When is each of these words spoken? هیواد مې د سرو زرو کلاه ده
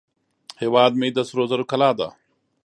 هیواد 0.61 0.91
مې 0.99 1.09
د 1.15 1.19
سرو 1.27 1.43
زرو 1.51 1.65
کلاه 1.71 1.93
ده 1.99 2.07